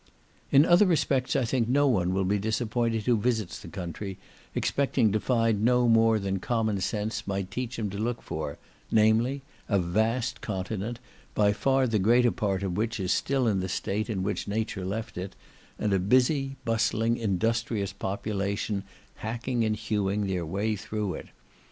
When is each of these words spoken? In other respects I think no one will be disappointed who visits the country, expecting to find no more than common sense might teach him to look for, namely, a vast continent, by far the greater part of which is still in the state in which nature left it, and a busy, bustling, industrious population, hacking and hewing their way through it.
In 0.51 0.65
other 0.65 0.87
respects 0.87 1.35
I 1.35 1.45
think 1.45 1.67
no 1.69 1.85
one 1.87 2.11
will 2.11 2.25
be 2.25 2.39
disappointed 2.39 3.03
who 3.03 3.17
visits 3.19 3.59
the 3.59 3.67
country, 3.67 4.17
expecting 4.55 5.11
to 5.11 5.19
find 5.19 5.63
no 5.63 5.87
more 5.87 6.17
than 6.17 6.39
common 6.39 6.81
sense 6.81 7.27
might 7.27 7.51
teach 7.51 7.77
him 7.77 7.91
to 7.91 7.99
look 7.99 8.23
for, 8.23 8.57
namely, 8.91 9.43
a 9.69 9.77
vast 9.77 10.41
continent, 10.41 10.97
by 11.35 11.53
far 11.53 11.85
the 11.85 11.99
greater 11.99 12.31
part 12.31 12.63
of 12.63 12.75
which 12.77 12.99
is 12.99 13.11
still 13.11 13.45
in 13.47 13.59
the 13.59 13.69
state 13.69 14.09
in 14.09 14.23
which 14.23 14.47
nature 14.47 14.85
left 14.85 15.19
it, 15.19 15.35
and 15.77 15.93
a 15.93 15.99
busy, 15.99 16.55
bustling, 16.65 17.15
industrious 17.15 17.93
population, 17.93 18.83
hacking 19.17 19.63
and 19.63 19.75
hewing 19.75 20.25
their 20.25 20.47
way 20.47 20.75
through 20.75 21.13
it. 21.13 21.27